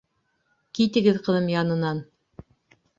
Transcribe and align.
Китегеҙ 0.79 1.21
ҡыҙым 1.29 1.53
янынан. 1.57 2.05